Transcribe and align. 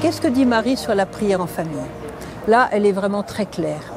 Qu'est-ce 0.00 0.22
que 0.22 0.28
dit 0.28 0.46
Marie 0.46 0.78
sur 0.78 0.94
la 0.94 1.04
prière 1.04 1.42
en 1.42 1.46
famille? 1.46 1.76
Là, 2.48 2.70
elle 2.72 2.86
est 2.86 2.92
vraiment 2.92 3.22
très 3.22 3.44
claire. 3.44 3.92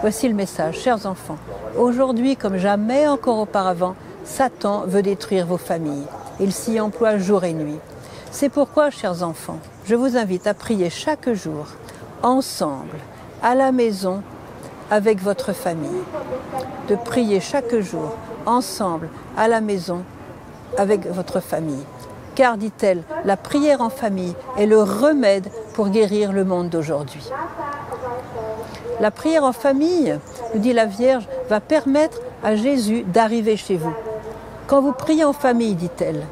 Voici 0.00 0.26
le 0.26 0.34
message, 0.34 0.80
chers 0.80 1.06
enfants. 1.06 1.38
Aujourd'hui, 1.78 2.34
comme 2.34 2.56
jamais 2.56 3.06
encore 3.06 3.38
auparavant, 3.38 3.94
Satan 4.24 4.82
veut 4.86 5.02
détruire 5.02 5.46
vos 5.46 5.58
familles. 5.58 6.06
Il 6.40 6.52
s'y 6.52 6.80
emploie 6.80 7.18
jour 7.18 7.44
et 7.44 7.52
nuit. 7.52 7.78
C'est 8.32 8.48
pourquoi, 8.48 8.90
chers 8.90 9.22
enfants, 9.22 9.60
je 9.84 9.94
vous 9.94 10.16
invite 10.16 10.48
à 10.48 10.54
prier 10.54 10.90
chaque 10.90 11.32
jour, 11.32 11.66
ensemble, 12.24 12.98
à 13.44 13.54
la 13.54 13.70
maison, 13.70 14.22
avec 14.90 15.22
votre 15.22 15.52
famille. 15.52 16.02
De 16.88 16.96
prier 16.96 17.38
chaque 17.38 17.78
jour, 17.78 18.16
ensemble, 18.46 19.08
à 19.36 19.48
la 19.48 19.60
maison, 19.60 20.02
avec 20.78 21.06
votre 21.06 21.40
famille. 21.40 21.84
Car, 22.34 22.56
dit-elle, 22.56 23.02
la 23.24 23.36
prière 23.36 23.80
en 23.80 23.90
famille 23.90 24.34
est 24.58 24.66
le 24.66 24.82
remède 24.82 25.48
pour 25.74 25.88
guérir 25.88 26.32
le 26.32 26.44
monde 26.44 26.70
d'aujourd'hui. 26.70 27.28
La 29.00 29.10
prière 29.10 29.44
en 29.44 29.52
famille, 29.52 30.18
nous 30.54 30.60
dit 30.60 30.72
la 30.72 30.86
Vierge, 30.86 31.26
va 31.48 31.60
permettre 31.60 32.20
à 32.42 32.56
Jésus 32.56 33.02
d'arriver 33.02 33.56
chez 33.56 33.76
vous. 33.76 33.92
Quand 34.66 34.80
vous 34.80 34.92
priez 34.92 35.24
en 35.24 35.32
famille, 35.32 35.74
dit-elle, 35.74 36.22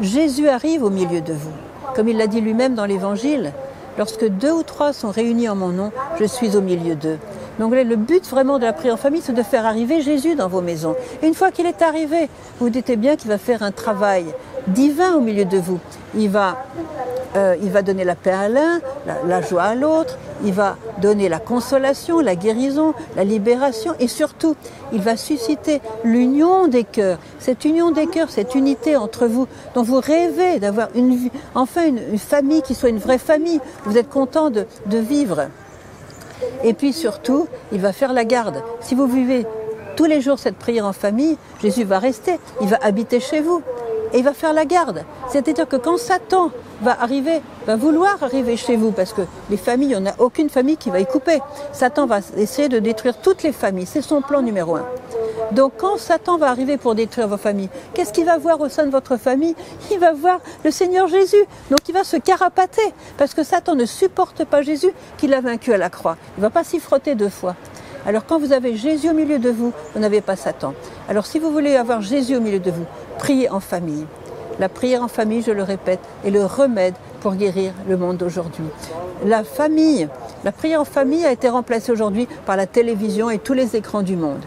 Jésus 0.00 0.48
arrive 0.48 0.82
au 0.82 0.90
milieu 0.90 1.20
de 1.20 1.32
vous. 1.32 1.52
Comme 1.94 2.08
il 2.08 2.16
l'a 2.16 2.26
dit 2.26 2.40
lui-même 2.40 2.74
dans 2.74 2.86
l'Évangile, 2.86 3.52
lorsque 3.98 4.26
deux 4.26 4.52
ou 4.52 4.62
trois 4.62 4.92
sont 4.92 5.10
réunis 5.10 5.48
en 5.48 5.54
mon 5.54 5.68
nom, 5.68 5.92
je 6.18 6.24
suis 6.24 6.56
au 6.56 6.60
milieu 6.60 6.96
d'eux. 6.96 7.18
Donc 7.58 7.72
le 7.72 7.96
but 7.96 8.28
vraiment 8.28 8.58
de 8.58 8.64
la 8.64 8.72
prière 8.72 8.94
en 8.94 8.98
famille, 8.98 9.22
c'est 9.22 9.32
de 9.32 9.42
faire 9.42 9.66
arriver 9.66 10.00
Jésus 10.00 10.34
dans 10.34 10.48
vos 10.48 10.60
maisons. 10.60 10.96
Et 11.22 11.26
une 11.26 11.34
fois 11.34 11.50
qu'il 11.50 11.66
est 11.66 11.82
arrivé, 11.82 12.28
vous 12.58 12.70
dites 12.70 12.90
bien 12.98 13.16
qu'il 13.16 13.28
va 13.28 13.38
faire 13.38 13.62
un 13.62 13.70
travail 13.70 14.26
divin 14.66 15.14
au 15.14 15.20
milieu 15.20 15.44
de 15.44 15.58
vous. 15.58 15.78
Il 16.16 16.30
va, 16.30 16.56
euh, 17.36 17.56
il 17.62 17.70
va 17.70 17.82
donner 17.82 18.04
la 18.04 18.14
paix 18.14 18.32
à 18.32 18.48
l'un, 18.48 18.80
la, 19.26 19.42
joie 19.42 19.62
à 19.62 19.74
l'autre, 19.74 20.18
il 20.44 20.52
va 20.52 20.76
donner 21.00 21.28
la 21.28 21.38
consolation, 21.38 22.20
la 22.20 22.34
guérison, 22.34 22.94
la 23.16 23.24
libération 23.24 23.94
et 24.00 24.08
surtout, 24.08 24.56
il 24.92 25.00
va 25.00 25.16
susciter 25.16 25.80
l'union 26.02 26.66
des 26.66 26.84
cœurs. 26.84 27.18
Cette 27.38 27.64
union 27.64 27.90
des 27.90 28.06
cœurs, 28.06 28.30
cette 28.30 28.54
unité 28.54 28.96
entre 28.96 29.26
vous, 29.26 29.46
dont 29.74 29.82
vous 29.82 30.00
rêvez 30.00 30.58
d'avoir 30.58 30.88
une, 30.94 31.30
enfin 31.54 31.86
une, 31.86 32.18
famille 32.18 32.62
qui 32.62 32.74
soit 32.74 32.88
une 32.88 32.98
vraie 32.98 33.18
famille. 33.18 33.60
Vous 33.84 33.98
êtes 33.98 34.08
content 34.08 34.50
de 34.50 34.66
vivre. 34.98 35.48
Et 36.62 36.74
puis 36.74 36.92
surtout, 36.92 37.48
il 37.72 37.80
va 37.80 37.92
faire 37.92 38.12
la 38.12 38.24
garde. 38.24 38.62
Si 38.80 38.94
vous 38.94 39.06
vivez 39.06 39.46
tous 39.96 40.04
les 40.04 40.20
jours 40.20 40.38
cette 40.38 40.56
prière 40.56 40.86
en 40.86 40.92
famille, 40.92 41.36
Jésus 41.62 41.84
va 41.84 41.98
rester, 41.98 42.38
il 42.60 42.68
va 42.68 42.78
habiter 42.82 43.20
chez 43.20 43.40
vous 43.40 43.62
et 44.12 44.18
il 44.18 44.24
va 44.24 44.32
faire 44.32 44.52
la 44.52 44.64
garde. 44.64 45.04
C'est-à-dire 45.28 45.68
que 45.68 45.76
quand 45.76 45.98
Satan 45.98 46.50
va 46.82 46.96
arriver, 47.00 47.40
va 47.66 47.76
vouloir 47.76 48.22
arriver 48.22 48.56
chez 48.56 48.76
vous, 48.76 48.92
parce 48.92 49.12
que 49.12 49.22
les 49.50 49.56
familles, 49.56 49.90
il 49.90 50.00
n'y 50.00 50.08
en 50.08 50.10
a 50.10 50.14
aucune 50.18 50.48
famille 50.48 50.76
qui 50.76 50.90
va 50.90 51.00
y 51.00 51.06
couper. 51.06 51.40
Satan 51.72 52.06
va 52.06 52.20
essayer 52.36 52.68
de 52.68 52.78
détruire 52.78 53.20
toutes 53.20 53.42
les 53.42 53.52
familles. 53.52 53.86
C'est 53.86 54.02
son 54.02 54.20
plan 54.22 54.42
numéro 54.42 54.76
un. 54.76 54.86
Donc 55.52 55.74
quand 55.78 55.98
Satan 55.98 56.38
va 56.38 56.48
arriver 56.48 56.76
pour 56.76 56.94
détruire 56.94 57.28
vos 57.28 57.36
familles, 57.36 57.68
qu'est-ce 57.92 58.12
qu'il 58.12 58.24
va 58.24 58.38
voir 58.38 58.60
au 58.60 58.68
sein 58.68 58.86
de 58.86 58.90
votre 58.90 59.16
famille? 59.16 59.54
Il 59.90 59.98
va 59.98 60.12
voir 60.12 60.40
le 60.64 60.70
Seigneur 60.70 61.08
Jésus. 61.08 61.44
Donc 61.70 61.80
il 61.88 61.92
va 61.92 62.04
se 62.04 62.16
carapater, 62.16 62.94
parce 63.16 63.34
que 63.34 63.44
Satan 63.44 63.74
ne 63.74 63.84
supporte 63.84 64.44
pas 64.44 64.62
Jésus 64.62 64.92
qui 65.16 65.26
l'a 65.26 65.40
vaincu 65.40 65.72
à 65.72 65.78
la 65.78 65.90
croix. 65.90 66.16
Il 66.36 66.40
ne 66.40 66.46
va 66.46 66.50
pas 66.50 66.64
s'y 66.64 66.80
frotter 66.80 67.14
deux 67.14 67.28
fois. 67.28 67.56
Alors 68.06 68.26
quand 68.26 68.38
vous 68.38 68.52
avez 68.52 68.76
Jésus 68.76 69.08
au 69.10 69.14
milieu 69.14 69.38
de 69.38 69.50
vous, 69.50 69.72
vous 69.94 70.00
n'avez 70.00 70.20
pas 70.20 70.36
Satan. 70.36 70.74
Alors 71.08 71.26
si 71.26 71.38
vous 71.38 71.50
voulez 71.50 71.76
avoir 71.76 72.00
Jésus 72.00 72.36
au 72.36 72.40
milieu 72.40 72.58
de 72.58 72.70
vous, 72.70 72.84
priez 73.18 73.48
en 73.50 73.60
famille. 73.60 74.06
La 74.60 74.68
prière 74.68 75.02
en 75.02 75.08
famille, 75.08 75.42
je 75.42 75.50
le 75.50 75.62
répète, 75.62 76.00
est 76.24 76.30
le 76.30 76.44
remède 76.44 76.94
pour 77.20 77.34
guérir 77.34 77.72
le 77.88 77.96
monde 77.96 78.18
d'aujourd'hui. 78.18 78.66
La 79.24 79.42
famille, 79.42 80.08
la 80.44 80.52
prière 80.52 80.80
en 80.80 80.84
famille 80.84 81.24
a 81.24 81.32
été 81.32 81.48
remplacée 81.48 81.90
aujourd'hui 81.90 82.28
par 82.46 82.56
la 82.56 82.66
télévision 82.66 83.30
et 83.30 83.38
tous 83.38 83.54
les 83.54 83.74
écrans 83.74 84.02
du 84.02 84.16
monde. 84.16 84.42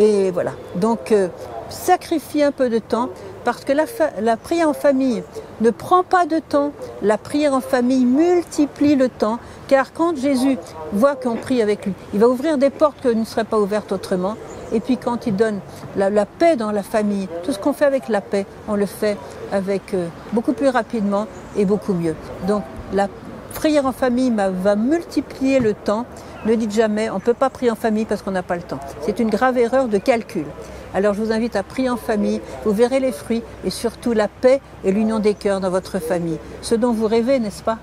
Et 0.00 0.30
voilà. 0.30 0.52
Donc, 0.76 1.12
euh, 1.12 1.28
sacrifiez 1.68 2.42
un 2.44 2.52
peu 2.52 2.70
de 2.70 2.78
temps 2.78 3.10
parce 3.44 3.64
que 3.64 3.72
la, 3.72 4.36
prière 4.36 4.68
en 4.68 4.72
famille 4.72 5.22
ne 5.60 5.70
prend 5.70 6.02
pas 6.02 6.24
de 6.24 6.38
temps. 6.38 6.72
La 7.02 7.18
prière 7.18 7.52
en 7.52 7.60
famille 7.60 8.06
multiplie 8.06 8.96
le 8.96 9.10
temps. 9.10 9.38
Car 9.68 9.92
quand 9.92 10.16
Jésus 10.16 10.56
voit 10.92 11.16
qu'on 11.16 11.36
prie 11.36 11.60
avec 11.60 11.84
lui, 11.86 11.92
il 12.14 12.20
va 12.20 12.28
ouvrir 12.28 12.56
des 12.56 12.70
portes 12.70 13.02
qui 13.02 13.14
ne 13.14 13.24
seraient 13.24 13.44
pas 13.44 13.58
ouvertes 13.58 13.92
autrement. 13.92 14.36
Et 14.72 14.80
puis 14.80 14.96
quand 14.96 15.26
il 15.26 15.36
donne 15.36 15.60
la, 15.96 16.10
la 16.10 16.26
paix 16.26 16.56
dans 16.56 16.70
la 16.70 16.82
famille, 16.82 17.28
tout 17.44 17.52
ce 17.52 17.58
qu'on 17.58 17.72
fait 17.72 17.84
avec 17.84 18.08
la 18.08 18.20
paix, 18.20 18.46
on 18.68 18.76
le 18.76 18.86
fait 18.86 19.18
avec 19.52 19.94
euh, 19.94 20.08
beaucoup 20.32 20.52
plus 20.54 20.68
rapidement 20.68 21.26
et 21.56 21.64
beaucoup 21.64 21.92
mieux. 21.92 22.14
Donc 22.46 22.62
la 22.92 23.08
prière 23.54 23.84
en 23.84 23.92
famille 23.92 24.32
va 24.36 24.76
multiplier 24.76 25.58
le 25.60 25.74
temps. 25.74 26.06
Ne 26.46 26.54
dites 26.54 26.72
jamais, 26.72 27.10
on 27.10 27.16
ne 27.16 27.20
peut 27.20 27.34
pas 27.34 27.50
prier 27.50 27.70
en 27.70 27.76
famille 27.76 28.06
parce 28.06 28.22
qu'on 28.22 28.30
n'a 28.30 28.42
pas 28.42 28.56
le 28.56 28.62
temps. 28.62 28.80
C'est 29.02 29.20
une 29.20 29.28
grave 29.28 29.58
erreur 29.58 29.88
de 29.88 29.98
calcul. 29.98 30.46
Alors 30.94 31.14
je 31.14 31.22
vous 31.22 31.32
invite 31.32 31.54
à 31.54 31.62
prier 31.62 31.90
en 31.90 31.96
famille, 31.96 32.40
vous 32.64 32.72
verrez 32.72 32.98
les 32.98 33.12
fruits 33.12 33.42
et 33.64 33.70
surtout 33.70 34.12
la 34.12 34.26
paix 34.26 34.60
et 34.82 34.90
l'union 34.90 35.18
des 35.18 35.34
cœurs 35.34 35.60
dans 35.60 35.70
votre 35.70 35.98
famille. 35.98 36.38
Ce 36.62 36.74
dont 36.74 36.92
vous 36.92 37.06
rêvez, 37.06 37.38
n'est-ce 37.38 37.62
pas? 37.62 37.78